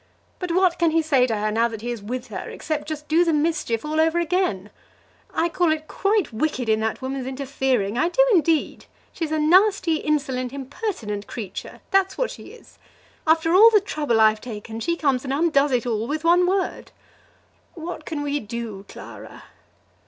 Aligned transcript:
But 0.39 0.51
what 0.53 0.79
can 0.79 0.89
he 0.89 1.03
say 1.03 1.27
to 1.27 1.35
her 1.37 1.51
now 1.51 1.67
that 1.67 1.81
he 1.81 1.91
is 1.91 2.01
with 2.01 2.29
her, 2.29 2.49
except 2.49 2.87
just 2.87 3.07
do 3.07 3.23
the 3.23 3.31
mischief 3.33 3.85
all 3.85 3.99
over 4.01 4.17
again? 4.17 4.71
I 5.31 5.47
call 5.47 5.71
it 5.71 5.87
quite 5.87 6.33
wicked 6.33 6.67
in 6.69 6.79
that 6.79 7.03
woman's 7.03 7.27
interfering. 7.27 7.99
I 7.99 8.09
do, 8.09 8.25
indeed! 8.33 8.85
She's 9.13 9.31
a 9.31 9.37
nasty, 9.37 9.97
insolent, 9.97 10.53
impertinent 10.53 11.27
creature; 11.27 11.81
that's 11.91 12.17
what 12.17 12.31
she 12.31 12.45
is! 12.47 12.79
After 13.27 13.53
all 13.53 13.69
the 13.69 13.79
trouble 13.79 14.19
I've 14.19 14.41
taken, 14.41 14.79
she 14.79 14.95
comes 14.97 15.23
and 15.23 15.31
undoes 15.31 15.69
it 15.71 15.85
all 15.85 16.07
with 16.07 16.23
one 16.23 16.47
word." 16.47 16.89
"What 17.75 18.03
can 18.05 18.23
we 18.23 18.39
do, 18.39 18.85
Clara?" 18.89 19.43